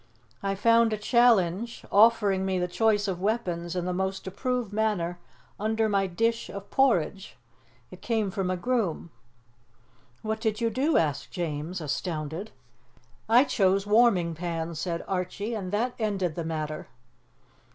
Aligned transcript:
I 0.41 0.55
found 0.55 0.91
a 0.93 0.97
challenge, 0.97 1.85
offering 1.91 2.43
me 2.43 2.57
the 2.57 2.67
choice 2.67 3.07
of 3.07 3.21
weapons 3.21 3.75
in 3.75 3.85
the 3.85 3.93
most 3.93 4.25
approved 4.25 4.73
manner, 4.73 5.19
under 5.59 5.87
my 5.87 6.07
dish 6.07 6.49
of 6.49 6.71
porridge. 6.71 7.37
It 7.91 8.01
came 8.01 8.31
from 8.31 8.49
a 8.49 8.57
groom." 8.57 9.11
"What 10.23 10.41
did 10.41 10.59
you 10.59 10.71
do?" 10.71 10.97
asked 10.97 11.29
James, 11.29 11.79
astounded. 11.81 12.49
"I 13.29 13.43
chose 13.43 13.85
warming 13.85 14.33
pans," 14.33 14.79
said 14.79 15.05
Archie, 15.07 15.53
"and 15.53 15.71
that 15.71 15.93
ended 15.99 16.33
the 16.33 16.45
matter." 16.45 16.87